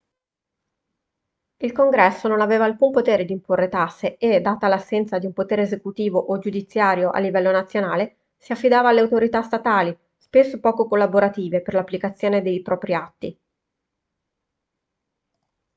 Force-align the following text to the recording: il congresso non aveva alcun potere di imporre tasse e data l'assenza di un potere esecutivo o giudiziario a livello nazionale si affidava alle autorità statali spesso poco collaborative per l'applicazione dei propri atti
il 1.57 1.73
congresso 1.73 2.27
non 2.27 2.41
aveva 2.41 2.65
alcun 2.65 2.89
potere 2.89 3.23
di 3.23 3.33
imporre 3.33 3.69
tasse 3.69 4.17
e 4.17 4.41
data 4.41 4.67
l'assenza 4.67 5.19
di 5.19 5.27
un 5.27 5.33
potere 5.33 5.61
esecutivo 5.61 6.17
o 6.17 6.39
giudiziario 6.39 7.11
a 7.11 7.19
livello 7.19 7.51
nazionale 7.51 8.17
si 8.35 8.51
affidava 8.51 8.89
alle 8.89 9.01
autorità 9.01 9.43
statali 9.43 9.95
spesso 10.17 10.59
poco 10.59 10.87
collaborative 10.87 11.61
per 11.61 11.75
l'applicazione 11.75 12.41
dei 12.41 12.63
propri 12.63 12.95
atti 12.95 13.39